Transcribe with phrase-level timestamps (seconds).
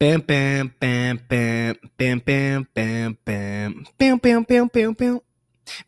[0.00, 3.18] Bam bam bam bam bam bam bam bam
[3.98, 5.20] bam bam bam bam bam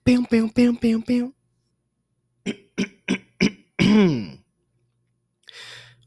[0.05, 1.33] bam bam bam bam
[3.79, 3.79] bam.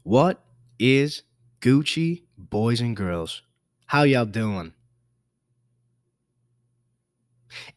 [0.02, 0.44] what
[0.78, 1.22] is
[1.62, 3.40] Gucci, boys and girls?
[3.86, 4.74] How y'all doing?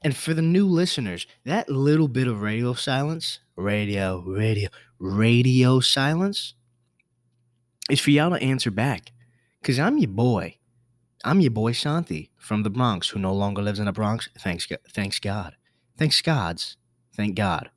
[0.01, 4.67] And for the new listeners, that little bit of radio silence, radio, radio,
[4.99, 6.53] radio silence,
[7.89, 9.13] is for y'all to answer back.
[9.67, 10.55] Because I'm your boy.
[11.25, 14.29] I'm your boy Shanti from the Bronx, who no longer lives in the Bronx.
[14.39, 15.57] Thanks, thanks God.
[15.97, 16.77] Thanks gods.
[17.13, 17.69] Thank God.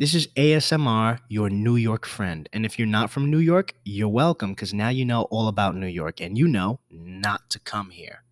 [0.00, 2.48] This is ASMR, your New York friend.
[2.52, 5.76] And if you're not from New York, you're welcome because now you know all about
[5.76, 8.24] New York and you know not to come here.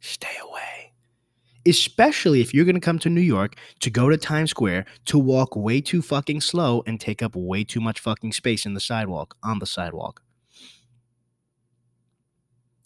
[0.00, 0.92] Stay away.
[1.68, 5.20] Especially if you're going to come to New York to go to Times Square to
[5.20, 8.80] walk way too fucking slow and take up way too much fucking space in the
[8.80, 10.20] sidewalk, on the sidewalk.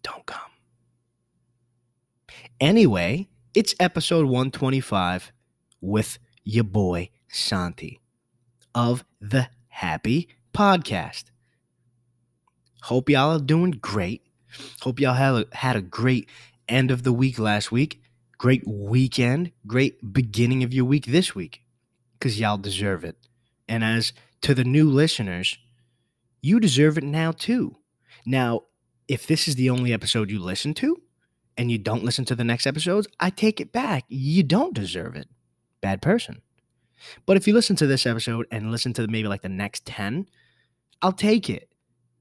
[0.03, 0.41] Don't come.
[2.61, 5.33] Anyway, it's episode 125
[5.81, 8.01] with your boy Santi
[8.75, 11.25] of the Happy Podcast.
[12.85, 14.27] Hope y'all are doing great.
[14.81, 16.29] Hope y'all had a, had a great
[16.69, 18.03] end of the week last week,
[18.39, 21.63] great weekend, great beginning of your week this week,
[22.19, 23.17] because y'all deserve it.
[23.69, 25.59] And as to the new listeners,
[26.41, 27.77] you deserve it now too.
[28.27, 28.63] Now,
[29.13, 31.03] if this is the only episode you listen to
[31.59, 34.05] and you don't listen to the next episodes, I take it back.
[34.09, 35.29] You don't deserve it.
[35.83, 36.41] Bad person.
[37.27, 40.29] But if you listen to this episode and listen to maybe like the next 10,
[41.03, 41.69] I'll take it.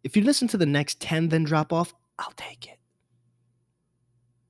[0.03, 2.79] If you listen to the next 10, then drop off, I'll take it.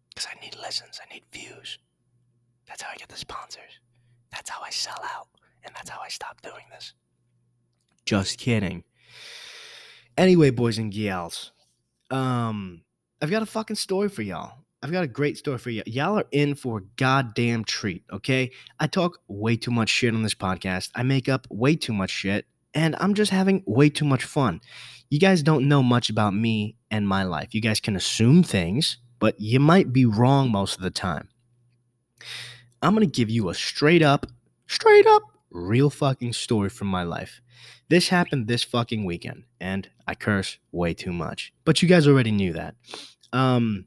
[0.10, 1.78] Because I need listens, I need views.
[2.68, 3.80] That's how I get the sponsors.
[4.32, 5.28] That's how I sell out.
[5.64, 6.94] And that's how I stop doing this.
[8.04, 8.84] Just kidding.
[10.18, 11.52] Anyway, boys and gals,
[12.12, 12.84] um,
[13.22, 14.54] I've got a fucking story for y'all.
[14.84, 15.84] I've got a great story for you.
[15.86, 18.52] Y'all are in for a goddamn treat, okay?
[18.80, 20.90] I talk way too much shit on this podcast.
[20.96, 24.60] I make up way too much shit, and I'm just having way too much fun.
[25.10, 27.54] You guys don't know much about me and my life.
[27.54, 31.30] You guys can assume things, but you might be wrong most of the time.
[32.82, 34.26] I'm gonna give you a straight up,
[34.66, 37.42] straight up, real fucking story from my life.
[37.90, 41.54] This happened this fucking weekend, and I curse way too much.
[41.66, 42.76] But you guys already knew that.
[43.34, 43.86] Um,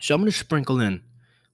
[0.00, 1.02] so I'm to sprinkle in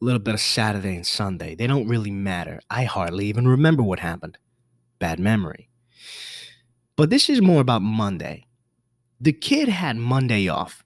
[0.00, 1.54] a little bit of Saturday and Sunday.
[1.54, 2.60] They don't really matter.
[2.68, 4.38] I hardly even remember what happened.
[4.98, 5.68] Bad memory.
[6.96, 8.46] But this is more about Monday.
[9.20, 10.84] The kid had Monday off,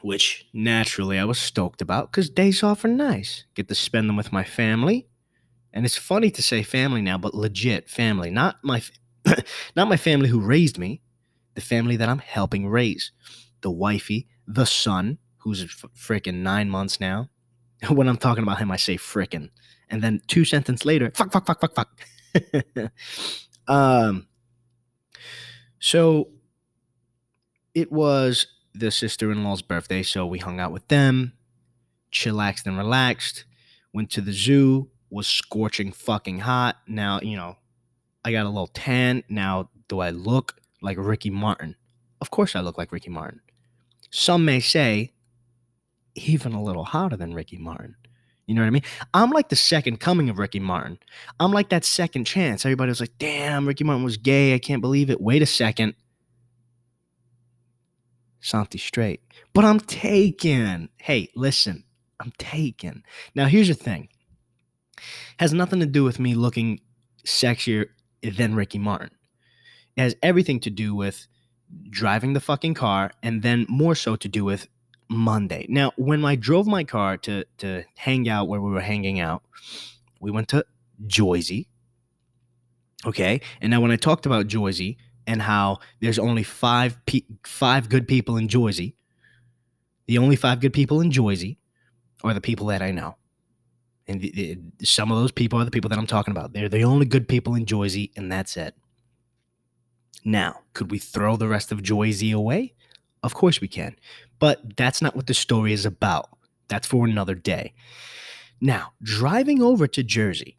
[0.00, 3.44] which naturally I was stoked about because days off are nice.
[3.54, 5.06] Get to spend them with my family.
[5.74, 8.30] And it's funny to say family now, but legit family.
[8.30, 8.80] Not my
[9.76, 11.02] not my family who raised me,
[11.54, 13.10] the family that I'm helping raise.
[13.60, 17.28] The wifey, the son, who's f- freaking nine months now.
[17.90, 19.50] When I'm talking about him, I say frickin'.
[19.90, 22.90] And then two sentences later, fuck, fuck, fuck, fuck, fuck.
[23.68, 24.26] um,
[25.78, 26.28] so
[27.74, 30.02] it was the sister in law's birthday.
[30.02, 31.34] So we hung out with them,
[32.10, 33.44] chillaxed and relaxed,
[33.92, 36.76] went to the zoo, was scorching fucking hot.
[36.86, 37.56] Now, you know,
[38.24, 39.22] I got a little tan.
[39.28, 41.76] Now, do I look like Ricky Martin?
[42.20, 43.40] Of course I look like Ricky Martin.
[44.10, 45.12] Some may say
[46.14, 47.96] even a little hotter than Ricky Martin.
[48.46, 48.82] You know what I mean?
[49.14, 50.98] I'm like the second coming of Ricky Martin.
[51.40, 52.64] I'm like that second chance.
[52.64, 54.54] Everybody was like, damn, Ricky Martin was gay.
[54.54, 55.20] I can't believe it.
[55.20, 55.94] Wait a second.
[58.40, 59.22] Santi straight.
[59.54, 60.90] But I'm taken.
[60.98, 61.84] Hey, listen,
[62.20, 63.02] I'm taken.
[63.34, 64.08] Now, here's the thing
[65.38, 66.80] has nothing to do with me looking
[67.24, 67.86] sexier
[68.22, 69.10] than Ricky Martin.
[69.96, 71.26] It has everything to do with
[71.90, 74.68] driving the fucking car and then more so to do with
[75.08, 75.66] Monday.
[75.68, 79.42] Now, when I drove my car to to hang out where we were hanging out,
[80.20, 80.64] we went to
[81.06, 81.66] Joyzy.
[83.06, 84.96] Okay, and now when I talked about Joyzy
[85.26, 88.94] and how there's only five pe- five good people in Joyzy,
[90.06, 91.58] the only five good people in Joyzy
[92.22, 93.16] are the people that I know,
[94.06, 94.30] and the,
[94.78, 96.52] the, some of those people are the people that I'm talking about.
[96.52, 98.74] They're the only good people in Joyzy, and that's it.
[100.24, 102.74] Now, could we throw the rest of Joyzy away?
[103.22, 103.96] Of course we can.
[104.38, 106.28] But that's not what the story is about.
[106.68, 107.74] That's for another day.
[108.60, 110.56] Now, driving over to Jersey,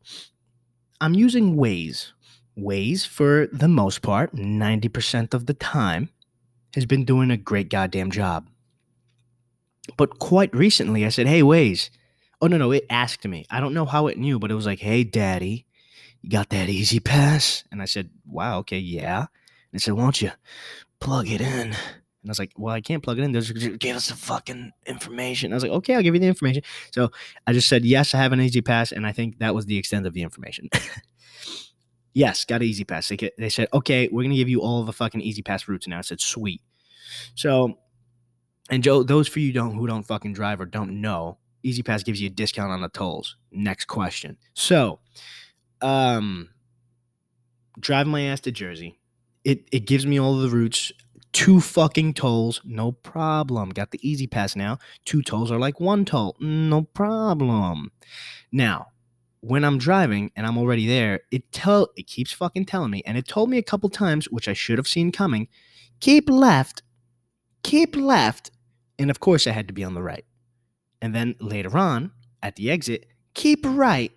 [1.01, 2.11] I'm using Waze.
[2.57, 6.09] Waze, for the most part, 90% of the time,
[6.73, 8.47] has been doing a great goddamn job.
[9.97, 11.89] But quite recently, I said, Hey, Waze.
[12.45, 13.43] Oh, no, no, it asked me.
[13.49, 15.65] I don't know how it knew, but it was like, Hey, daddy,
[16.21, 17.63] you got that E-ZPass?
[17.71, 19.21] And I said, Wow, okay, yeah.
[19.21, 19.27] And
[19.73, 20.29] it said, Why don't you
[20.99, 21.73] plug it in?
[21.73, 23.31] And I was like, well, I can't plug it in.
[23.31, 25.53] There's gave us the fucking information.
[25.53, 26.61] I was like, okay, I'll give you the information.
[26.91, 27.11] So
[27.47, 28.91] I just said, yes, I have an E-ZPass.
[28.91, 30.69] And I think that was the extent of the information.
[32.13, 33.15] yes, got an E-ZPass.
[33.15, 35.99] They, they said, okay, we're to give you all the fucking E-ZPass routes now.
[35.99, 36.61] I said, sweet.
[37.35, 37.77] So,
[38.71, 42.21] and Joe, those for you don't who don't fucking drive or don't know, E-ZPass gives
[42.21, 43.35] you a discount on the tolls.
[43.51, 44.37] Next question.
[44.53, 44.99] So,
[45.81, 46.49] um,
[47.79, 48.99] drive my ass to Jersey.
[49.43, 50.91] It it gives me all the routes
[51.35, 53.69] two fucking tolls, no problem.
[53.69, 54.79] Got the E-ZPass now.
[55.03, 57.91] Two tolls are like one toll, no problem.
[58.53, 58.87] Now,
[59.41, 63.17] when I'm driving and I'm already there, it tell it keeps fucking telling me, and
[63.17, 65.49] it told me a couple times, which I should have seen coming.
[65.99, 66.83] Keep left,
[67.63, 68.49] keep left,
[68.97, 70.25] and of course I had to be on the right.
[71.01, 72.11] And then later on
[72.41, 74.11] at the exit, keep right,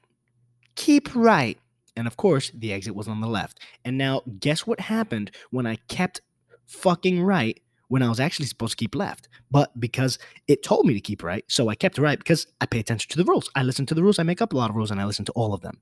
[0.74, 1.58] keep right.
[1.96, 3.60] And of course, the exit was on the left.
[3.84, 6.20] And now, guess what happened when I kept
[6.66, 9.28] fucking right when I was actually supposed to keep left.
[9.50, 12.78] But because it told me to keep right, so I kept right because I pay
[12.78, 13.50] attention to the rules.
[13.54, 14.18] I listen to the rules.
[14.18, 15.78] I make up a lot of rules and I listen to all of them.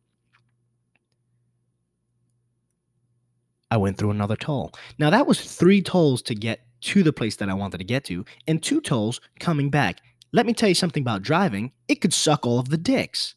[3.71, 4.73] I went through another toll.
[4.99, 8.05] Now, that was three tolls to get to the place that I wanted to get
[8.05, 10.01] to, and two tolls coming back.
[10.37, 11.73] Let me tell you something about driving.
[11.89, 13.37] It could suck all of the dicks.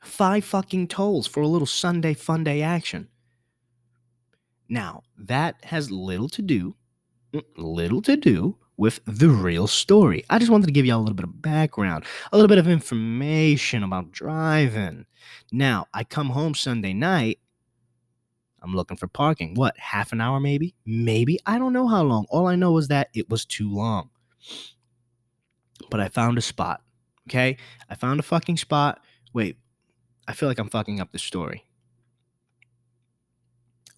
[0.00, 3.06] Five fucking tolls for a little Sunday fun day action.
[4.68, 6.74] Now, that has little to do,
[7.32, 10.24] mm, little to do with the real story.
[10.28, 12.58] I just wanted to give you all a little bit of background, a little bit
[12.58, 15.06] of information about driving.
[15.52, 17.38] Now, I come home Sunday night.
[18.60, 19.54] I'm looking for parking.
[19.54, 20.74] What, half an hour maybe?
[20.84, 21.38] Maybe.
[21.46, 22.26] I don't know how long.
[22.28, 24.10] All I know is that it was too long.
[25.90, 26.82] But I found a spot.
[27.28, 27.56] Okay?
[27.88, 29.00] I found a fucking spot.
[29.32, 29.58] Wait,
[30.26, 31.68] I feel like I'm fucking up the story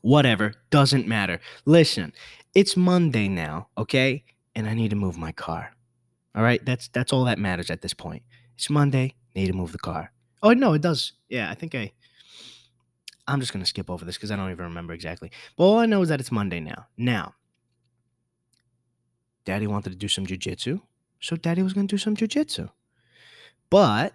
[0.03, 1.41] whatever, doesn't matter.
[1.65, 2.13] Listen,
[2.55, 4.25] it's Monday now, okay?
[4.55, 5.73] And I need to move my car.
[6.35, 6.65] All right?
[6.65, 8.23] That's that's all that matters at this point.
[8.57, 10.13] It's Monday, need to move the car.
[10.43, 11.13] Oh, no, it does.
[11.29, 11.93] Yeah, I think I
[13.27, 15.31] I'm just to skip over this cuz I don't even remember exactly.
[15.57, 16.87] But all I know is that it's Monday now.
[16.97, 17.35] Now,
[19.45, 20.81] Daddy wanted to do some jujitsu,
[21.21, 22.71] so Daddy was going to do some jujitsu.
[23.71, 24.15] But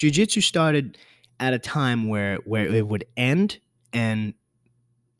[0.00, 0.98] jujitsu started
[1.40, 3.58] at a time where where it would end
[3.92, 4.34] and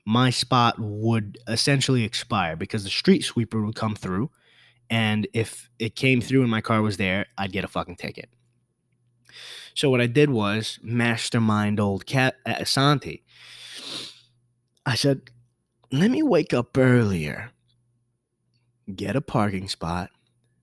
[0.04, 4.30] my spot would essentially expire because the street sweeper would come through.
[4.90, 8.28] And if it came through and my car was there, I'd get a fucking ticket.
[9.74, 13.24] So what I did was mastermind old cat uh, Santi.
[14.86, 15.30] I said,
[15.90, 17.50] let me wake up earlier,
[18.92, 20.10] get a parking spot,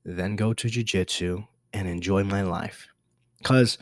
[0.03, 2.87] then go to jujitsu and enjoy my life.
[3.37, 3.77] Because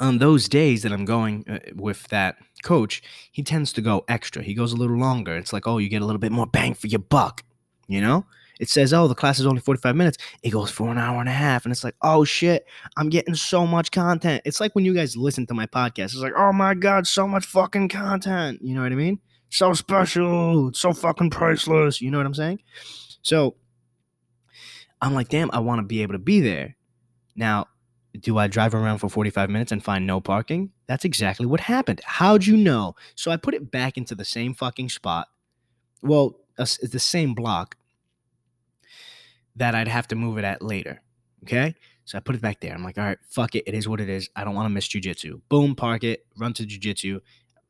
[0.00, 4.42] on those days that I'm going uh, with that coach, he tends to go extra.
[4.42, 5.36] He goes a little longer.
[5.36, 7.44] It's like, oh, you get a little bit more bang for your buck,
[7.88, 8.26] you know?
[8.60, 10.18] It says, oh, the class is only 45 minutes.
[10.42, 11.64] It goes for an hour and a half.
[11.64, 14.42] And it's like, oh shit, I'm getting so much content.
[14.44, 17.26] It's like when you guys listen to my podcast, it's like, oh my God, so
[17.26, 18.60] much fucking content.
[18.62, 19.18] You know what I mean?
[19.50, 20.72] So special.
[20.74, 22.00] So fucking priceless.
[22.00, 22.60] You know what I'm saying?
[23.22, 23.56] So
[25.00, 26.76] I'm like, damn, I want to be able to be there.
[27.34, 27.66] Now,
[28.20, 30.70] do I drive around for 45 minutes and find no parking?
[30.86, 32.00] That's exactly what happened.
[32.04, 32.94] How'd you know?
[33.14, 35.28] So I put it back into the same fucking spot.
[36.02, 37.76] Well, it's the same block
[39.56, 41.00] that I'd have to move it at later.
[41.44, 41.74] Okay.
[42.04, 42.74] So I put it back there.
[42.74, 43.64] I'm like, all right, fuck it.
[43.66, 44.28] It is what it is.
[44.36, 45.40] I don't want to miss jujitsu.
[45.48, 47.20] Boom, park it, run to jujitsu,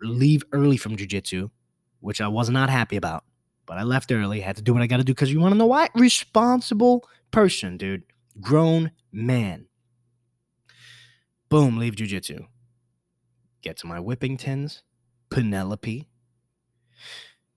[0.01, 1.51] leave early from jujitsu,
[2.01, 3.25] which I was not happy about.
[3.67, 5.53] But I left early, had to do what I got to do because you want
[5.53, 5.89] to know why?
[5.95, 8.03] Responsible person, dude.
[8.41, 9.67] Grown man.
[11.49, 12.47] Boom, leave jujitsu.
[13.63, 14.83] Get to my whipping tins,
[15.31, 16.09] Penelope,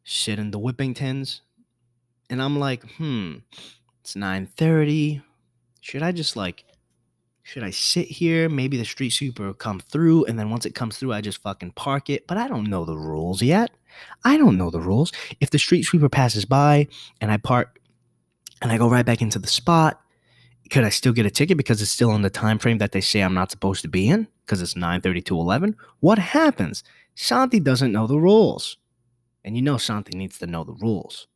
[0.03, 1.41] sit in the whipping tins.
[2.29, 3.37] and I'm like, hmm,
[4.01, 5.23] it's 9:30.
[5.81, 6.65] Should I just like
[7.45, 8.49] should I sit here?
[8.49, 11.43] Maybe the street sweeper will come through, and then once it comes through, I just
[11.43, 12.25] fucking park it.
[12.25, 13.69] But I don't know the rules yet.
[14.23, 15.11] I don't know the rules.
[15.39, 16.87] If the street sweeper passes by
[17.21, 17.79] and I park
[18.61, 20.01] and I go right back into the spot,
[20.71, 23.01] could I still get a ticket because it's still in the time frame that they
[23.01, 25.75] say I'm not supposed to be in because it's 9:30 to 11?
[25.99, 26.83] What happens?
[27.13, 28.77] Santi doesn't know the rules.
[29.43, 31.27] And you know Santi needs to know the rules.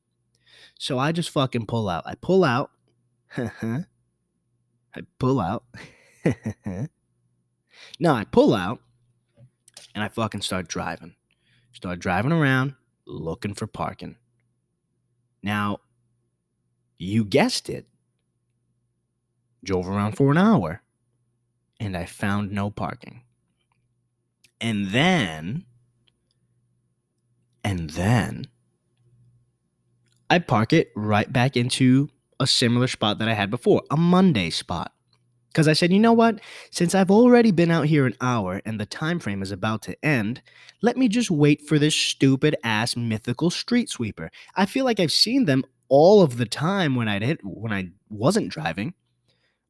[0.79, 2.03] So I just fucking pull out.
[2.07, 2.71] I pull out.
[3.37, 3.85] I
[5.19, 5.63] pull out.
[7.99, 8.81] no, I pull out
[9.93, 11.15] and I fucking start driving.
[11.71, 14.15] Start driving around looking for parking.
[15.41, 15.79] Now,
[16.97, 17.88] you guessed it
[19.63, 20.81] drove around for an hour,
[21.79, 23.21] and I found no parking.
[24.61, 25.65] And then,
[27.63, 28.47] and then,
[30.29, 32.09] I park it right back into
[32.39, 34.93] a similar spot that I had before, a Monday spot.
[35.50, 36.39] Because I said, you know what?
[36.72, 40.06] Since I've already been out here an hour and the time frame is about to
[40.06, 40.41] end,
[40.82, 44.29] let me just wait for this stupid ass mythical street sweeper.
[44.56, 47.89] I feel like I've seen them all of the time when I did when I
[48.10, 48.94] wasn't driving.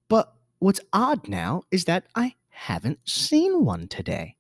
[0.10, 4.36] But what's odd now is that I haven't seen one today.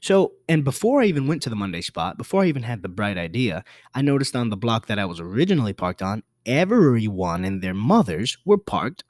[0.00, 2.88] So, and before I even went to the Monday spot, before I even had the
[2.88, 3.64] bright idea,
[3.94, 8.38] I noticed on the block that I was originally parked on, everyone and their mothers
[8.44, 9.04] were parked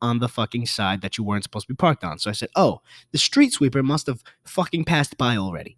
[0.00, 2.18] on the fucking side that you weren't supposed to be parked on.
[2.18, 2.80] So I said, oh,
[3.12, 5.76] the street sweeper must have fucking passed by already,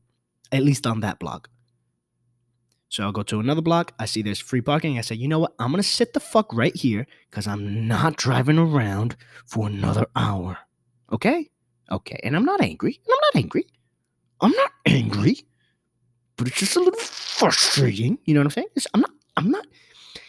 [0.53, 1.49] at least on that block.
[2.89, 3.93] So I'll go to another block.
[4.01, 4.99] I see there's free parking.
[4.99, 5.55] I say, you know what?
[5.61, 10.07] I'm going to sit the fuck right here because I'm not driving around for another
[10.17, 10.59] hour.
[11.13, 11.51] Okay?
[11.91, 12.19] Okay.
[12.25, 13.01] And I'm not angry.
[13.09, 13.67] I'm not angry.
[14.41, 15.47] I'm not angry,
[16.37, 18.19] but it's just a little frustrating.
[18.25, 18.69] You know what I'm saying?
[18.75, 19.67] It's, I'm not, I'm not,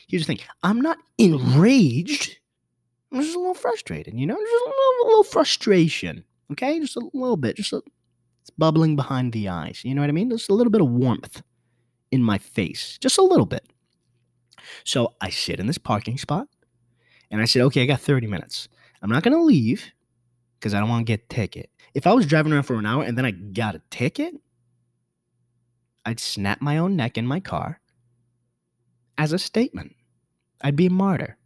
[0.07, 2.37] here's the thing I'm not enraged.
[3.11, 4.35] I'm just a little frustrated, you know?
[4.35, 6.23] Just a little, a little frustration.
[6.51, 6.79] Okay?
[6.79, 7.57] Just a little bit.
[7.57, 7.81] Just a,
[8.41, 9.81] it's bubbling behind the eyes.
[9.83, 10.29] You know what I mean?
[10.29, 11.41] Just a little bit of warmth
[12.11, 12.97] in my face.
[13.01, 13.67] Just a little bit.
[14.83, 16.47] So I sit in this parking spot
[17.29, 18.67] and I said, okay, I got 30 minutes.
[19.01, 19.91] I'm not to leave
[20.59, 21.69] because I don't want to get a ticket.
[21.93, 24.35] If I was driving around for an hour and then I got a ticket,
[26.05, 27.79] I'd snap my own neck in my car
[29.17, 29.95] as a statement.
[30.61, 31.37] I'd be a martyr.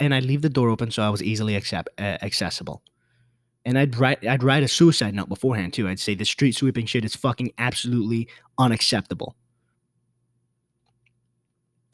[0.00, 2.82] And I'd leave the door open so I was easily accept, uh, accessible.
[3.64, 5.86] And I'd write I'd write a suicide note beforehand too.
[5.88, 8.28] I'd say the street sweeping shit is fucking absolutely
[8.58, 9.36] unacceptable.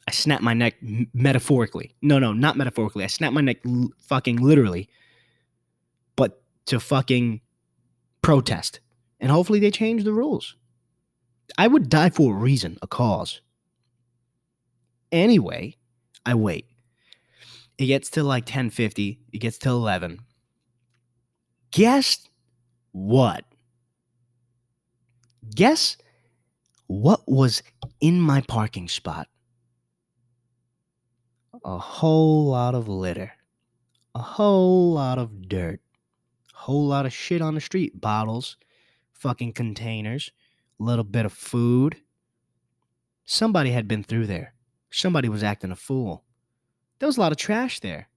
[0.07, 0.77] I snap my neck
[1.13, 1.93] metaphorically.
[2.01, 3.03] No, no, not metaphorically.
[3.03, 4.89] I snap my neck l- fucking literally.
[6.15, 7.41] But to fucking
[8.23, 8.79] protest.
[9.19, 10.55] And hopefully they change the rules.
[11.57, 13.41] I would die for a reason, a cause.
[15.11, 15.75] Anyway,
[16.25, 16.68] I wait.
[17.79, 20.19] It gets to like 10:50, it gets to 11.
[21.71, 22.27] Guess
[22.91, 23.45] what?
[25.55, 25.95] Guess
[26.87, 27.63] what was
[28.01, 29.29] in my parking spot?
[31.63, 33.31] A whole lot of litter,
[34.13, 35.79] a whole lot of dirt,
[36.53, 38.57] a whole lot of shit on the street bottles,
[39.13, 40.31] fucking containers,
[40.81, 41.95] a little bit of food.
[43.23, 44.53] Somebody had been through there.
[44.91, 46.25] Somebody was acting a fool.
[46.99, 48.09] There was a lot of trash there.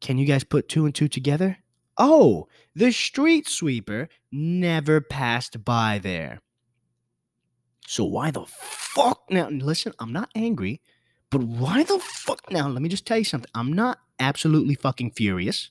[0.00, 1.58] Can you guys put two and two together?
[1.96, 6.40] Oh, the street sweeper never passed by there.
[7.86, 9.48] So why the fuck now?
[9.48, 10.80] Listen, I'm not angry,
[11.30, 12.68] but why the fuck now?
[12.68, 13.50] Let me just tell you something.
[13.54, 15.70] I'm not absolutely fucking furious.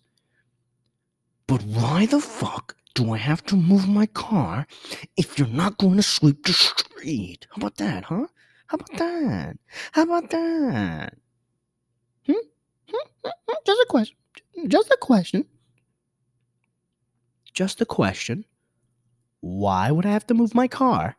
[1.48, 4.68] But why the fuck do I have to move my car
[5.18, 7.48] if you're not going to sweep the street?
[7.50, 8.28] How about that, huh?
[8.68, 9.58] How about that?
[9.92, 11.18] How about that?
[12.26, 12.34] Hmm?
[12.34, 12.96] Hmm?
[13.24, 13.54] hmm, hmm?
[13.66, 14.18] Just a question.
[14.68, 15.46] Just a question.
[17.54, 18.44] Just a question.
[19.42, 21.16] Why would I have to move my car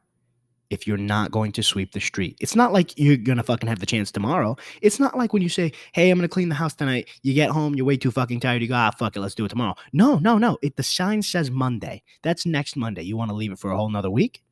[0.71, 2.37] if you're not going to sweep the street?
[2.41, 4.57] It's not like you're going to fucking have the chance tomorrow.
[4.83, 7.09] It's not like when you say, hey, I'm going to clean the house tonight.
[7.23, 8.63] You get home, you're way too fucking tired.
[8.63, 9.77] You go, ah, fuck it, let's do it tomorrow.
[9.93, 10.59] No, no, no.
[10.61, 12.03] It, the sign says Monday.
[12.23, 13.03] That's next Monday.
[13.03, 14.43] You want to leave it for a whole nother week?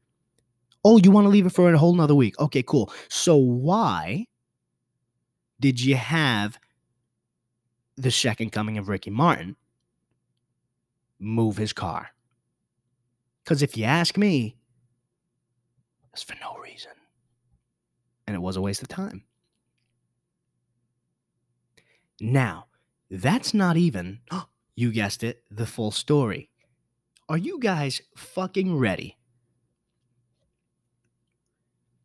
[0.85, 2.38] Oh, you want to leave it for a whole nother week?
[2.38, 2.93] Okay, cool.
[3.09, 4.26] So why
[5.59, 6.59] did you have
[7.96, 9.56] the second coming of Ricky Martin
[11.18, 12.11] move his car.
[13.44, 14.56] Because if you ask me,
[16.12, 16.92] it's for no reason.
[18.26, 19.25] And it was a waste of time.
[22.20, 22.66] Now,
[23.11, 24.20] that's not even,
[24.76, 26.50] you guessed it, the full story.
[27.28, 29.16] Are you guys fucking ready?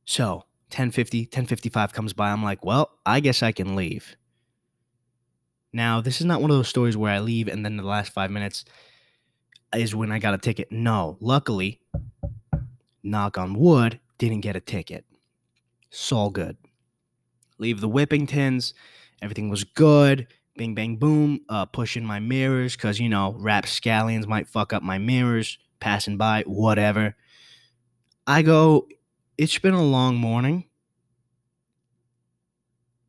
[0.05, 2.31] So, 1050, 1055 comes by.
[2.31, 4.15] I'm like, well, I guess I can leave.
[5.77, 8.11] Now, this is not one of those stories where I leave and then the last
[8.11, 8.65] five minutes
[9.75, 10.71] is when I got a ticket.
[10.71, 11.79] No, luckily,
[13.03, 15.05] knock on wood, didn't get a ticket.
[15.91, 16.57] It's all good.
[17.59, 18.73] Leave the Whippingtons.
[19.21, 20.25] Everything was good.
[20.55, 21.41] Bing, bang, boom.
[21.47, 25.59] Uh, pushing my mirrors because, you know, rapscallions might fuck up my mirrors.
[25.79, 27.15] Passing by, whatever.
[28.25, 28.87] I go,
[29.37, 30.66] it's been a long morning.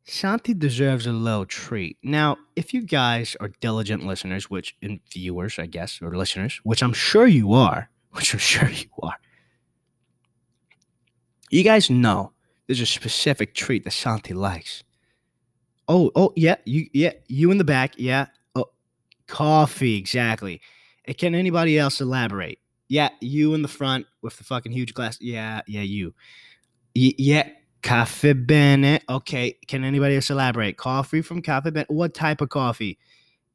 [0.09, 1.97] Shanti deserves a little treat.
[2.03, 6.81] Now, if you guys are diligent listeners, which in viewers, I guess, or listeners, which
[6.81, 9.15] I'm sure you are, which I'm sure you are,
[11.51, 12.31] you guys know
[12.67, 14.83] there's a specific treat that Shanti likes.
[15.87, 18.27] Oh, oh, yeah, you, yeah, you in the back, yeah.
[18.55, 18.65] Oh,
[19.27, 20.61] coffee, exactly.
[21.05, 22.59] And can anybody else elaborate?
[22.87, 25.19] Yeah, you in the front with the fucking huge glass.
[25.21, 26.13] Yeah, yeah, you
[26.95, 27.49] Y- yeah,
[27.81, 28.99] Cafe Bene.
[29.09, 30.77] Okay, can anybody else elaborate?
[30.77, 31.85] Coffee from Cafe Bene.
[31.87, 32.97] What type of coffee?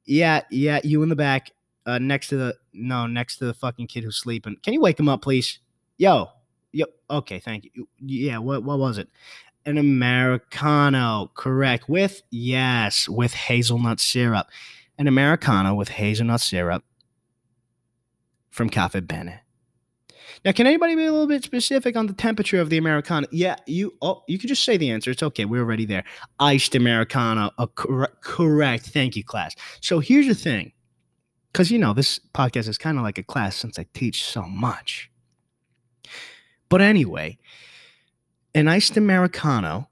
[0.04, 1.50] Yeah, yeah, you in the back,
[1.86, 4.56] uh, next to the no, next to the fucking kid who's sleeping.
[4.62, 5.60] Can you wake him up, please?
[5.98, 6.30] Yo,
[6.72, 6.86] yo.
[7.10, 7.88] Okay, thank you.
[7.98, 9.08] Yeah, what what was it?
[9.66, 11.88] An Americano, correct.
[11.88, 14.48] With yes, with hazelnut syrup.
[14.98, 16.84] An Americano with hazelnut syrup
[18.50, 19.43] from Cafe Bene.
[20.44, 23.26] Now, can anybody be a little bit specific on the temperature of the Americano?
[23.30, 25.10] Yeah, you oh, you can just say the answer.
[25.10, 25.46] It's okay.
[25.46, 26.04] We're already there.
[26.38, 27.50] Iced Americano.
[27.56, 28.86] Uh, cor- correct.
[28.86, 29.54] Thank you, class.
[29.80, 30.72] So here's the thing.
[31.50, 34.42] Because, you know, this podcast is kind of like a class since I teach so
[34.42, 35.10] much.
[36.68, 37.38] But anyway,
[38.54, 39.88] an iced Americano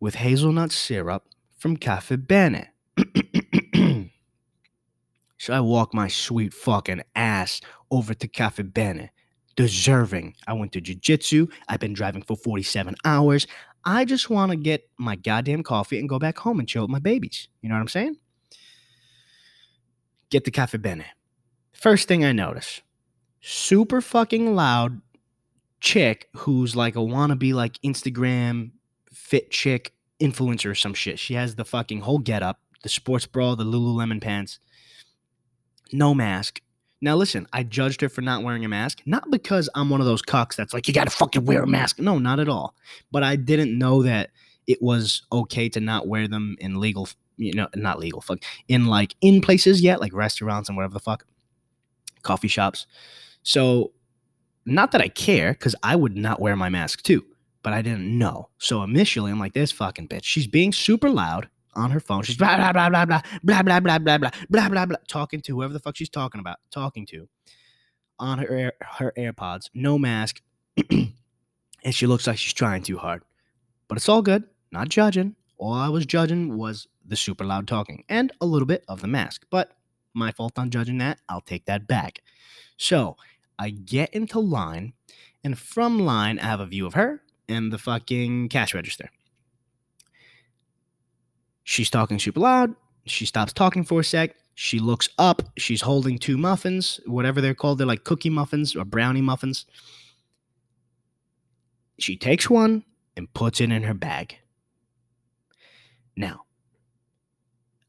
[0.00, 1.24] with hazelnut syrup
[1.56, 2.68] from Cafe Bene.
[5.38, 7.60] so I walk my sweet fucking ass
[7.90, 9.10] over to Cafe Bene
[9.56, 10.34] deserving.
[10.46, 11.50] I went to jujitsu.
[11.68, 13.46] I've been driving for 47 hours.
[13.84, 16.90] I just want to get my goddamn coffee and go back home and chill with
[16.90, 17.48] my babies.
[17.62, 18.16] You know what I'm saying?
[20.30, 21.06] Get the Cafe Bene.
[21.72, 22.82] First thing I notice
[23.40, 25.00] super fucking loud
[25.80, 28.72] chick who's like a wannabe, like Instagram
[29.12, 31.18] fit chick influencer or some shit.
[31.18, 34.58] She has the fucking whole get up, the sports bra, the Lululemon pants,
[35.92, 36.60] no mask,
[37.06, 40.06] now, listen, I judged her for not wearing a mask, not because I'm one of
[40.06, 42.00] those cucks that's like, you gotta fucking wear a mask.
[42.00, 42.74] No, not at all.
[43.12, 44.30] But I didn't know that
[44.66, 48.86] it was okay to not wear them in legal, you know, not legal, fuck, in
[48.86, 51.24] like in places yet, like restaurants and whatever the fuck,
[52.22, 52.88] coffee shops.
[53.44, 53.92] So,
[54.64, 57.24] not that I care, because I would not wear my mask too,
[57.62, 58.48] but I didn't know.
[58.58, 60.24] So initially, I'm like, this fucking bitch.
[60.24, 62.22] She's being super loud on her phone.
[62.22, 65.40] She's blah blah blah blah blah blah blah blah blah blah blah blah blah talking
[65.42, 67.28] to whoever the fuck she's talking about, talking to
[68.18, 70.42] on her her AirPods, no mask,
[70.76, 71.14] and
[71.90, 73.22] she looks like she's trying too hard.
[73.88, 74.44] But it's all good.
[74.72, 75.36] Not judging.
[75.58, 79.06] All I was judging was the super loud talking and a little bit of the
[79.06, 79.46] mask.
[79.50, 79.72] But
[80.12, 81.20] my fault on judging that.
[81.28, 82.22] I'll take that back.
[82.76, 83.16] So
[83.58, 84.94] I get into line,
[85.44, 89.08] and from line, I have a view of her and the fucking cash register.
[91.66, 92.76] She's talking super loud.
[93.06, 94.36] She stops talking for a sec.
[94.54, 95.42] She looks up.
[95.58, 97.78] She's holding two muffins, whatever they're called.
[97.78, 99.66] They're like cookie muffins or brownie muffins.
[101.98, 102.84] She takes one
[103.16, 104.38] and puts it in her bag.
[106.16, 106.44] Now,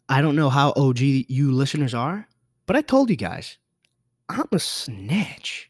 [0.10, 2.28] I don't know how OG you listeners are,
[2.66, 3.60] but I told you guys,
[4.28, 5.70] I'm a snitch.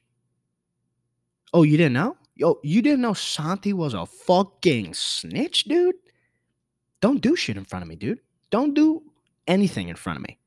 [1.53, 2.15] Oh, you didn't know?
[2.35, 5.95] Yo, you didn't know Santi was a fucking snitch, dude?
[7.01, 8.19] Don't do shit in front of me, dude.
[8.49, 9.03] Don't do
[9.47, 10.39] anything in front of me.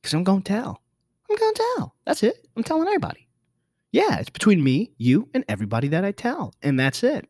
[0.00, 0.82] Because I'm going to tell.
[1.28, 1.94] I'm going to tell.
[2.04, 2.46] That's it.
[2.56, 3.28] I'm telling everybody.
[3.92, 6.54] Yeah, it's between me, you, and everybody that I tell.
[6.62, 7.28] And that's it.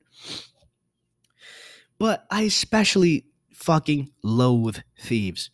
[1.99, 5.51] But I especially fucking loathe thieves.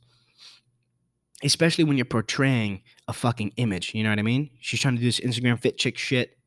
[1.44, 3.94] Especially when you're portraying a fucking image.
[3.94, 4.50] You know what I mean?
[4.61, 6.38] She's trying to do this Instagram fit chick shit.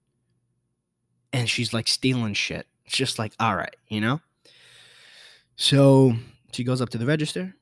[1.32, 2.68] And she's like stealing shit.
[2.86, 4.22] It's just like, all right, you know?
[5.58, 6.14] So
[6.56, 7.54] she goes up to the register.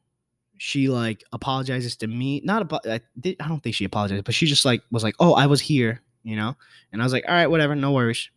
[0.58, 2.42] She like apologizes to me.
[2.44, 5.34] Not I, did, I don't think she apologized, but she just like was like, "Oh,
[5.34, 6.56] I was here," you know.
[6.92, 8.30] And I was like, "All right, whatever, no worries."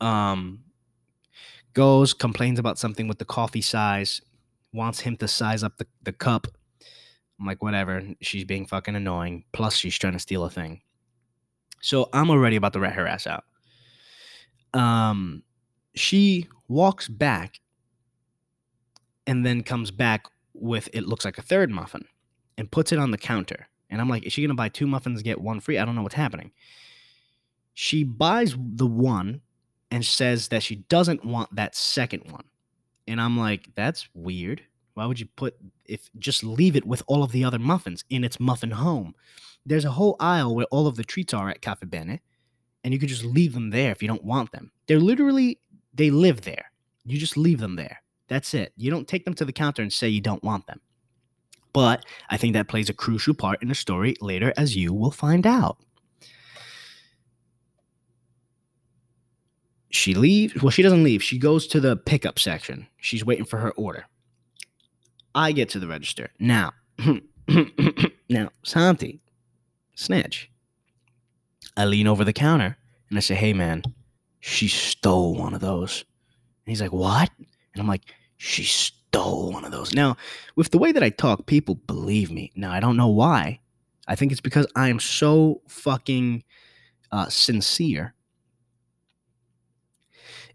[0.00, 0.64] Um,
[1.76, 4.20] goes complains about something with the coffee size,
[4.72, 6.48] wants him to size up the, the cup.
[7.38, 8.02] I'm like, whatever.
[8.22, 9.44] She's being fucking annoying.
[9.52, 10.80] Plus, she's trying to steal a thing.
[11.82, 13.44] So I'm already about to rat her ass out.
[14.72, 15.42] Um,
[15.94, 17.60] she walks back
[19.26, 22.04] and then comes back with it looks like a third muffin
[22.56, 23.68] and puts it on the counter.
[23.90, 25.78] And I'm like, is she gonna buy two muffins get one free?
[25.78, 26.52] I don't know what's happening.
[27.74, 29.42] She buys the one
[29.90, 32.44] and says that she doesn't want that second one.
[33.06, 34.62] And I'm like, that's weird.
[34.94, 38.24] Why would you put if just leave it with all of the other muffins in
[38.24, 39.14] its muffin home?
[39.64, 42.20] There's a whole aisle where all of the treats are at Cafe Bene,
[42.82, 44.72] and you could just leave them there if you don't want them.
[44.86, 45.60] They're literally
[45.92, 46.70] they live there.
[47.04, 48.02] You just leave them there.
[48.28, 48.72] That's it.
[48.76, 50.80] You don't take them to the counter and say you don't want them.
[51.72, 55.10] But I think that plays a crucial part in the story later, as you will
[55.10, 55.78] find out.
[59.90, 60.60] She leaves.
[60.62, 61.22] Well, she doesn't leave.
[61.22, 62.86] She goes to the pickup section.
[62.98, 64.06] She's waiting for her order.
[65.34, 66.30] I get to the register.
[66.38, 66.72] Now,
[68.28, 69.20] now, Santi,
[69.94, 70.50] snitch.
[71.76, 72.76] I lean over the counter
[73.10, 73.82] and I say, hey, man,
[74.40, 76.04] she stole one of those.
[76.64, 77.30] And he's like, what?
[77.76, 79.94] And I'm like, she stole one of those.
[79.94, 80.16] Now,
[80.56, 82.52] with the way that I talk, people believe me.
[82.56, 83.60] Now, I don't know why.
[84.08, 86.42] I think it's because I am so fucking
[87.12, 88.14] uh, sincere.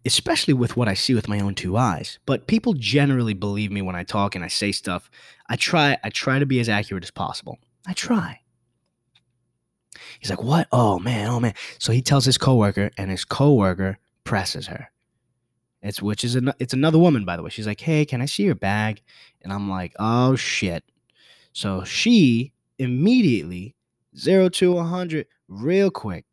[0.06, 2.20] especially with what I see with my own two eyes.
[2.26, 5.10] But people generally believe me when I talk and I say stuff.
[5.50, 7.60] I try I try to be as accurate as possible.
[7.86, 8.40] I try.
[10.20, 10.68] He's like, "What?
[10.72, 14.92] Oh man, oh man." So he tells his coworker and his coworker presses her.
[15.82, 17.50] It's which is an, it's another woman by the way.
[17.50, 19.02] She's like, "Hey, can I see your bag?"
[19.42, 20.84] And I'm like, "Oh shit."
[21.54, 23.76] So she immediately
[24.18, 26.26] 0 to a 100 real quick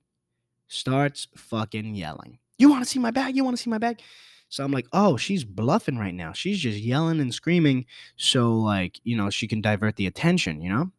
[0.69, 2.39] starts fucking yelling.
[2.59, 3.37] You want to see my bag?
[3.37, 4.01] You want to see my bag?
[4.49, 6.33] So I'm like, oh, she's bluffing right now.
[6.33, 7.87] She's just yelling and screaming.
[8.17, 10.91] So, like, you know, she can divert the attention, you know?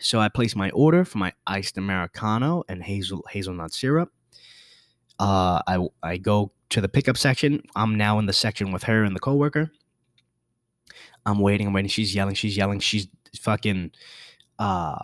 [0.00, 4.12] So I place my order for my iced Americano and hazel hazelnut syrup.
[5.20, 7.62] Uh, I, I go to the pickup section.
[7.76, 9.70] I'm now in the section with her and the coworker.
[11.26, 11.88] I'm waiting, I'm waiting.
[11.88, 13.08] She's yelling, she's yelling, she's
[13.40, 13.92] fucking
[14.58, 14.96] uh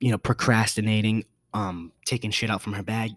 [0.00, 3.12] you know, procrastinating, um, taking shit out from her bag.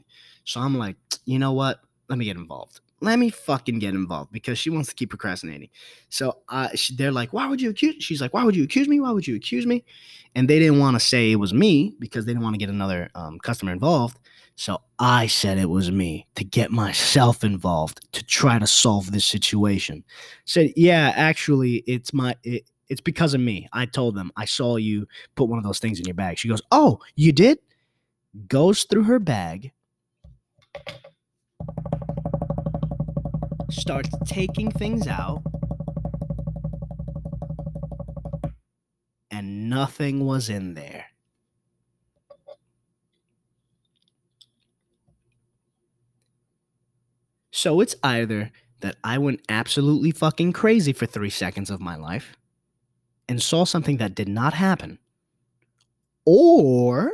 [0.45, 0.95] So I'm like,
[1.25, 1.81] you know what?
[2.07, 2.79] Let me get involved.
[3.01, 5.69] Let me fucking get involved because she wants to keep procrastinating.
[6.09, 8.03] So uh, she, they're like, why would you accuse?
[8.03, 8.99] She's like, why would you accuse me?
[8.99, 9.85] Why would you accuse me?
[10.35, 12.69] And they didn't want to say it was me because they didn't want to get
[12.69, 14.17] another um, customer involved.
[14.59, 19.23] So I said it was me to get myself involved to try to solve this
[19.25, 20.03] situation.
[20.43, 23.69] Said, yeah, actually, it's my it, it's because of me.
[23.71, 26.37] I told them I saw you put one of those things in your bag.
[26.37, 27.59] She goes, oh, you did?
[28.49, 29.71] Goes through her bag,
[33.69, 35.41] starts taking things out,
[39.31, 40.98] and nothing was in there.
[47.59, 52.37] So it's either that I went absolutely fucking crazy for three seconds of my life
[53.27, 54.97] and saw something that did not happen,
[56.23, 57.11] or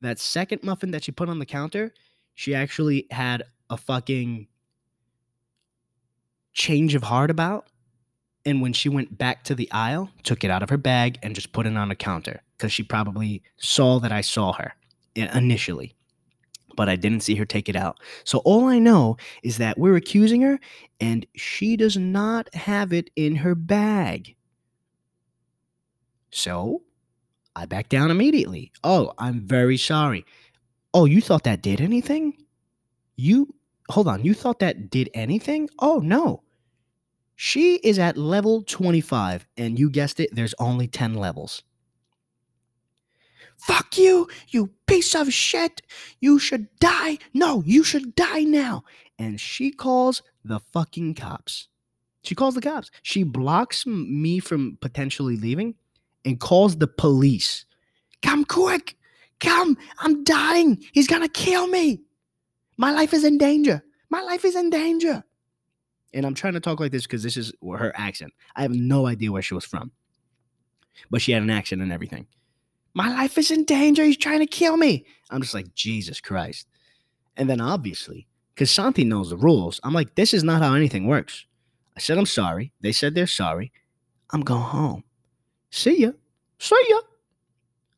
[0.00, 1.92] that second muffin that she put on the counter,
[2.34, 4.46] she actually had a fucking
[6.54, 7.66] change of heart about.
[8.46, 11.34] And when she went back to the aisle, took it out of her bag and
[11.34, 14.72] just put it on the counter because she probably saw that I saw her
[15.14, 15.95] initially
[16.76, 17.98] but I didn't see her take it out.
[18.24, 20.58] So all I know is that we're accusing her
[21.00, 24.36] and she does not have it in her bag.
[26.30, 26.82] So
[27.54, 28.72] I back down immediately.
[28.84, 30.24] Oh, I'm very sorry.
[30.92, 32.34] Oh, you thought that did anything?
[33.16, 33.54] You,
[33.90, 35.68] hold on, you thought that did anything?
[35.78, 36.42] Oh, no.
[37.36, 41.62] She is at level 25, and you guessed it, there's only 10 levels.
[43.58, 45.82] Fuck you, you piece of shit.
[46.20, 47.18] You should die.
[47.34, 48.84] No, you should die now.
[49.18, 51.68] And she calls the fucking cops.
[52.22, 52.90] She calls the cops.
[53.02, 55.74] She blocks me from potentially leaving
[56.24, 57.64] and calls the police.
[58.22, 58.96] Come quick.
[59.40, 59.76] Come.
[59.98, 60.82] I'm dying.
[60.92, 62.02] He's going to kill me.
[62.76, 63.82] My life is in danger.
[64.10, 65.24] My life is in danger.
[66.12, 68.32] And I'm trying to talk like this because this is her accent.
[68.54, 69.92] I have no idea where she was from,
[71.10, 72.26] but she had an accent and everything.
[72.96, 74.04] My life is in danger.
[74.04, 75.04] He's trying to kill me.
[75.28, 76.66] I'm just like, Jesus Christ.
[77.36, 81.06] And then obviously, because Santi knows the rules, I'm like, this is not how anything
[81.06, 81.44] works.
[81.94, 82.72] I said, I'm sorry.
[82.80, 83.70] They said they're sorry.
[84.30, 85.04] I'm going home.
[85.70, 86.12] See ya.
[86.58, 87.00] See ya.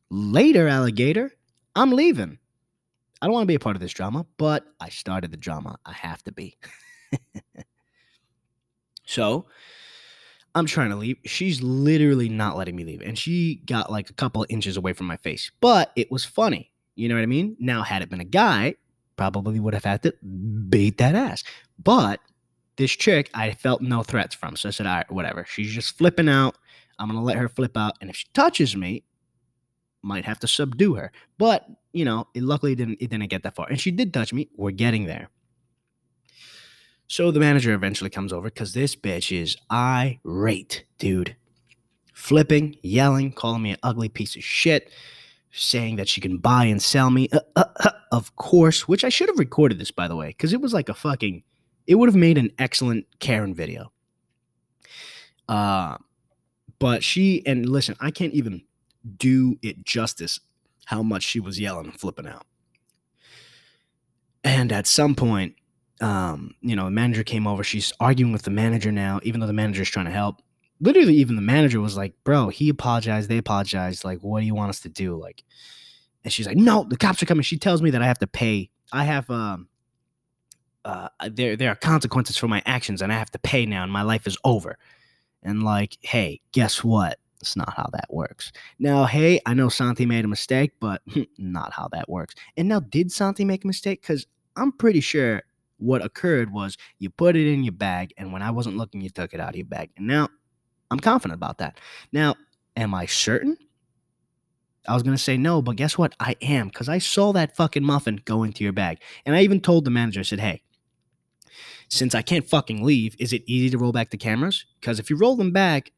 [0.09, 1.31] Later, alligator.
[1.77, 2.37] I'm leaving.
[3.21, 5.79] I don't want to be a part of this drama, but I started the drama.
[5.85, 6.57] I have to be.
[9.05, 9.45] so
[10.55, 11.17] I'm trying to leave.
[11.25, 13.01] She's literally not letting me leave.
[13.01, 15.51] And she got like a couple inches away from my face.
[15.61, 16.71] But it was funny.
[16.95, 17.55] You know what I mean?
[17.59, 18.75] Now, had it been a guy,
[19.15, 20.13] probably would have had to
[20.69, 21.43] beat that ass.
[21.81, 22.19] But
[22.77, 24.55] this chick, I felt no threats from.
[24.55, 25.45] So I said, all right, whatever.
[25.47, 26.57] She's just flipping out.
[26.99, 29.03] I'm gonna let her flip out, and if she touches me,
[30.01, 31.11] might have to subdue her.
[31.37, 33.67] But you know, it luckily didn't it didn't get that far.
[33.69, 34.49] And she did touch me.
[34.55, 35.29] We're getting there.
[37.09, 41.35] So the manager eventually comes over because this bitch is irate, dude.
[42.13, 44.91] Flipping, yelling, calling me an ugly piece of shit,
[45.51, 47.27] saying that she can buy and sell me.
[47.31, 50.53] Uh, uh, uh, of course, which I should have recorded this, by the way, because
[50.53, 51.41] it was like a fucking,
[51.87, 53.91] it would have made an excellent Karen video.
[55.47, 55.97] Uh,
[56.77, 58.61] but she, and listen, I can't even
[59.17, 60.39] do it justice
[60.85, 62.45] how much she was yelling and flipping out.
[64.43, 65.55] And at some point,
[66.01, 67.63] um, you know, the manager came over.
[67.63, 70.41] She's arguing with the manager now, even though the manager's trying to help.
[70.81, 73.29] Literally, even the manager was like, "Bro, he apologized.
[73.29, 74.05] They apologized.
[74.05, 75.43] Like, what do you want us to do?" Like,
[76.23, 78.27] and she's like, "No, the cops are coming." She tells me that I have to
[78.27, 78.69] pay.
[78.93, 79.67] I have um,
[80.85, 83.91] uh, there there are consequences for my actions, and I have to pay now, and
[83.91, 84.77] my life is over.
[85.43, 87.17] And like, hey, guess what?
[87.41, 88.51] It's not how that works.
[88.79, 91.01] Now, hey, I know Santi made a mistake, but
[91.37, 92.35] not how that works.
[92.57, 94.01] And now, did Santi make a mistake?
[94.01, 95.43] Because I'm pretty sure
[95.79, 99.09] What occurred was you put it in your bag, and when I wasn't looking, you
[99.09, 99.89] took it out of your bag.
[99.97, 100.29] And now
[100.91, 101.79] I'm confident about that.
[102.11, 102.35] Now,
[102.75, 103.57] am I certain?
[104.87, 106.15] I was going to say no, but guess what?
[106.19, 108.99] I am because I saw that fucking muffin go into your bag.
[109.25, 110.63] And I even told the manager, I said, hey,
[111.89, 114.65] since I can't fucking leave, is it easy to roll back the cameras?
[114.79, 115.91] Because if you roll them back,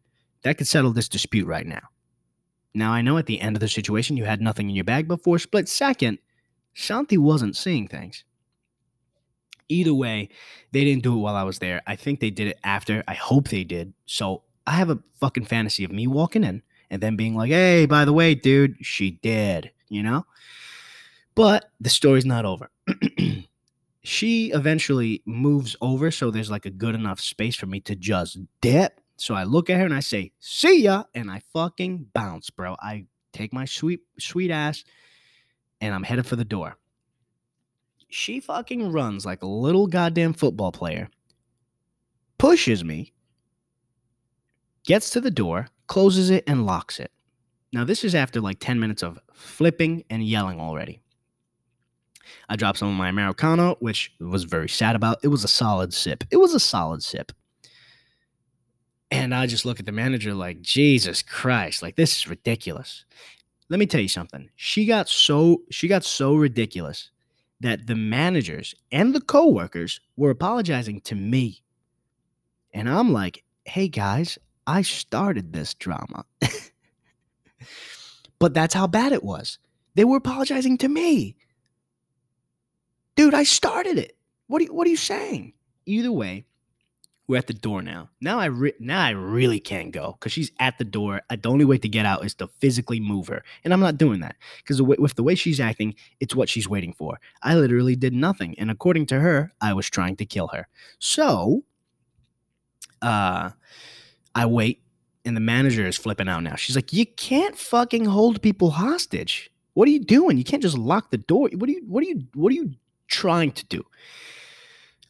[0.43, 1.81] that could settle this dispute right now.
[2.73, 5.07] Now, I know at the end of the situation you had nothing in your bag,
[5.07, 6.19] but for a split second,
[6.75, 8.23] Shanti wasn't seeing things.
[9.71, 10.29] Either way,
[10.71, 11.81] they didn't do it while I was there.
[11.87, 13.03] I think they did it after.
[13.07, 13.93] I hope they did.
[14.05, 17.85] So I have a fucking fantasy of me walking in and then being like, hey,
[17.85, 20.25] by the way, dude, she did, you know?
[21.35, 22.69] But the story's not over.
[24.03, 28.37] she eventually moves over, so there's like a good enough space for me to just
[28.59, 28.99] dip.
[29.15, 32.75] So I look at her and I say, see ya, and I fucking bounce, bro.
[32.79, 34.83] I take my sweet, sweet ass
[35.79, 36.77] and I'm headed for the door.
[38.11, 41.09] She fucking runs like a little goddamn football player,
[42.37, 43.13] pushes me,
[44.83, 47.09] gets to the door, closes it, and locks it.
[47.71, 51.01] Now, this is after like 10 minutes of flipping and yelling already.
[52.49, 55.19] I dropped some of my Americano, which was very sad about.
[55.23, 56.25] It was a solid sip.
[56.31, 57.31] It was a solid sip.
[59.09, 63.05] And I just look at the manager like, Jesus Christ, like this is ridiculous.
[63.69, 64.49] Let me tell you something.
[64.57, 67.09] She got so she got so ridiculous
[67.61, 71.63] that the managers and the coworkers were apologizing to me.
[72.73, 76.25] And I'm like, hey guys, I started this drama.
[78.39, 79.59] but that's how bad it was.
[79.95, 81.35] They were apologizing to me.
[83.15, 84.17] Dude, I started it.
[84.47, 85.53] What are you, what are you saying?
[85.85, 86.45] Either way,
[87.31, 88.09] we're at the door now.
[88.19, 91.21] Now I re- now I really can't go because she's at the door.
[91.29, 94.19] The only way to get out is to physically move her, and I'm not doing
[94.19, 97.21] that because with the way she's acting, it's what she's waiting for.
[97.41, 100.67] I literally did nothing, and according to her, I was trying to kill her.
[100.99, 101.63] So,
[103.01, 103.51] uh,
[104.35, 104.81] I wait,
[105.23, 106.55] and the manager is flipping out now.
[106.55, 109.49] She's like, "You can't fucking hold people hostage.
[109.73, 110.37] What are you doing?
[110.37, 111.49] You can't just lock the door.
[111.53, 111.83] What are you?
[111.87, 112.23] What are you?
[112.33, 112.75] What are you
[113.11, 113.85] trying to do.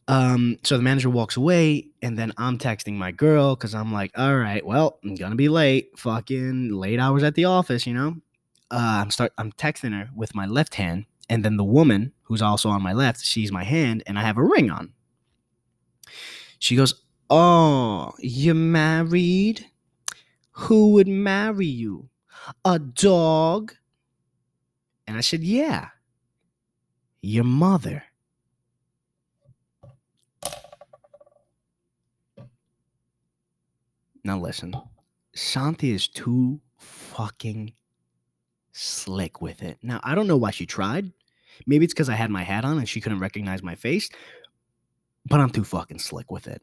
[0.08, 4.12] Um, so the manager walks away, and then I'm texting my girl because I'm like,
[4.18, 5.98] all right, well, I'm gonna be late.
[5.98, 8.16] Fucking late hours at the office, you know.
[8.70, 9.34] Uh, I'm start.
[9.38, 12.94] I'm texting her with my left hand, and then the woman who's also on my
[12.94, 14.94] left sees my hand, and I have a ring on.
[16.60, 16.94] She goes,
[17.30, 19.68] "Oh, you're married?
[20.54, 22.10] Who would marry you?
[22.66, 23.76] A dog?"
[25.08, 25.90] And I said, "Yeah."
[27.22, 28.04] your mother.
[34.24, 34.76] Now listen,
[35.36, 37.74] Shanti is too fucking
[38.72, 39.78] slick with it.
[39.82, 41.12] Now, I don't know why she tried.
[41.66, 44.10] Maybe it's because I had my hat on and she couldn't recognize my face,
[45.26, 46.62] but I'm too fucking slick with it.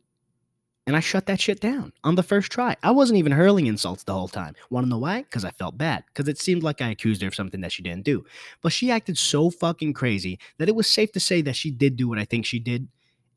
[0.87, 2.75] And I shut that shit down on the first try.
[2.83, 4.55] I wasn't even hurling insults the whole time.
[4.71, 5.21] Want to know why?
[5.21, 6.03] Because I felt bad.
[6.07, 8.25] Because it seemed like I accused her of something that she didn't do.
[8.63, 11.97] But she acted so fucking crazy that it was safe to say that she did
[11.97, 12.89] do what I think she did.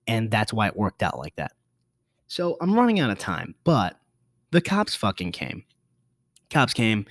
[0.07, 1.51] And that's why it worked out like that.
[2.27, 3.53] So I'm running out of time.
[3.65, 3.97] But
[4.51, 5.63] the cops fucking came.
[6.49, 7.05] Cops came.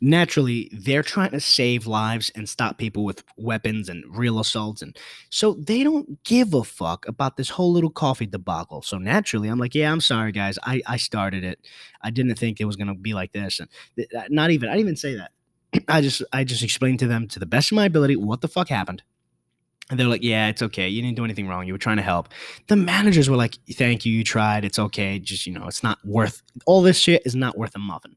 [0.00, 4.96] Naturally they're trying to save lives and stop people with weapons and real assaults and
[5.30, 8.82] so they don't give a fuck about this whole little coffee debacle.
[8.82, 10.58] So naturally i'm like yeah i'm sorry guys.
[10.64, 11.60] I i started it.
[12.02, 14.68] I didn't think it was going to be like this and th- uh, not even
[14.68, 15.30] i didn't even say that.
[15.88, 18.48] I just i just explained to them to the best of my ability what the
[18.48, 19.02] fuck happened
[19.88, 20.88] and they're like, yeah, it's okay.
[20.88, 21.66] You didn't do anything wrong.
[21.66, 22.28] You were trying to help.
[22.66, 24.12] The managers were like, thank you.
[24.12, 24.64] You tried.
[24.64, 25.18] It's okay.
[25.18, 28.16] Just, you know, it's not worth all this shit is not worth a muffin.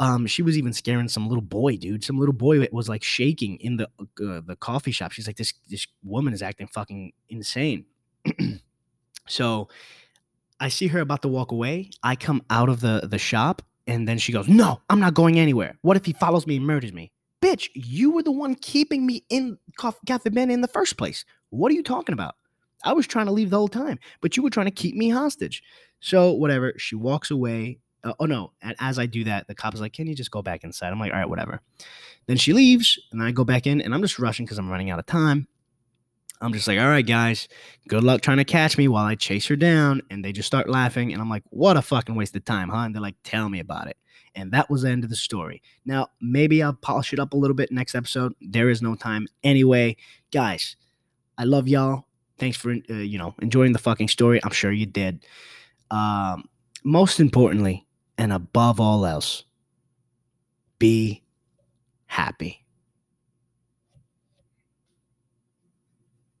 [0.00, 2.02] Um, she was even scaring some little boy, dude.
[2.02, 5.12] Some little boy was like shaking in the uh, the coffee shop.
[5.12, 7.84] She's like, this this woman is acting fucking insane.
[9.28, 9.68] so
[10.58, 11.90] I see her about to walk away.
[12.02, 15.38] I come out of the the shop, and then she goes, "No, I'm not going
[15.38, 15.76] anywhere.
[15.82, 19.24] What if he follows me and murders me?" Bitch, you were the one keeping me
[19.30, 21.24] in Cafe Ben in the first place.
[21.48, 22.34] What are you talking about?
[22.84, 25.10] I was trying to leave the whole time, but you were trying to keep me
[25.10, 25.62] hostage.
[26.00, 26.74] So whatever.
[26.76, 27.78] She walks away.
[28.02, 28.52] Uh, oh no.
[28.62, 30.90] And as i do that the cop is like can you just go back inside?
[30.90, 31.60] I'm like all right whatever.
[32.26, 34.90] Then she leaves and i go back in and i'm just rushing because i'm running
[34.90, 35.46] out of time.
[36.40, 37.46] I'm just like all right guys.
[37.88, 40.00] Good luck trying to catch me while i chase her down.
[40.10, 42.78] And they just start laughing and i'm like what a fucking waste of time huh?
[42.78, 43.98] And they're like tell me about it
[44.34, 45.62] and that was the end of the story.
[45.84, 48.34] Now maybe i'll polish it up a little bit next episode.
[48.40, 49.26] There is no time.
[49.42, 49.96] Anyway
[50.30, 50.76] guys
[51.38, 52.04] i love y'all.
[52.38, 54.40] Thanks for uh, you know enjoying the fucking story.
[54.42, 55.24] I'm sure you did.
[55.90, 56.48] Um
[56.84, 59.44] most importantly and above all else,
[60.78, 61.22] be
[62.06, 62.64] happy.